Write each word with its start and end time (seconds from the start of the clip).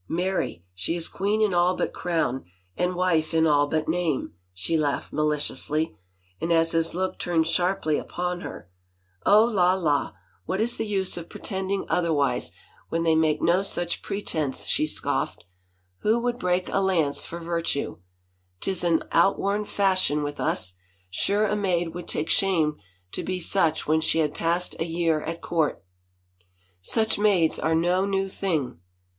"Marry, 0.08 0.64
she 0.72 0.96
is 0.96 1.06
queen 1.06 1.42
in 1.42 1.52
all 1.52 1.76
but 1.76 1.92
crown 1.92 2.46
and 2.78 2.94
wife 2.94 3.34
in 3.34 3.46
all 3.46 3.66
but 3.66 3.88
name," 3.90 4.32
she 4.54 4.78
laughed 4.78 5.12
maliciously 5.12 5.98
and 6.40 6.50
as 6.50 6.72
his 6.72 6.94
look 6.94 7.18
turned 7.18 7.46
sharply 7.46 7.98
upon 7.98 8.40
her," 8.40 8.70
Oh, 9.26 9.44
la, 9.44 9.74
la! 9.74 10.14
What 10.46 10.62
is 10.62 10.78
the 10.78 10.86
use 10.86 11.12
218 11.16 11.18
LADY 11.58 11.74
ANNE 11.74 11.80
ROCHFORD 11.80 11.88
of 11.90 11.90
pretending 11.90 11.96
otherwise, 12.06 12.52
when 12.88 13.02
they 13.02 13.14
make 13.14 13.42
no 13.42 13.62
such 13.62 14.00
pre 14.00 14.22
tense?" 14.22 14.64
she 14.64 14.86
scoffed. 14.86 15.44
"Who 15.98 16.20
would 16.20 16.38
break 16.38 16.70
a 16.70 16.80
lance 16.80 17.26
/or 17.26 17.42
virtue? 17.42 17.98
Tis 18.60 18.82
an 18.84 19.02
outworn 19.12 19.66
fashion 19.66 20.22
with 20.22 20.40
us— 20.40 20.72
sure 21.10 21.44
a 21.46 21.54
maid 21.54 21.88
would 21.94 22.08
take 22.08 22.30
shame 22.30 22.78
to 23.10 23.22
be 23.22 23.38
such 23.40 23.86
when 23.86 24.00
she 24.00 24.20
had 24.20 24.32
passed 24.32 24.74
a 24.80 24.86
year 24.86 25.20
at 25.24 25.42
court!"" 25.42 25.84
Such 26.80 27.18
maids 27.18 27.58
are 27.58 27.74
no 27.74 28.06
new 28.06 28.30
thing." 28.30 28.80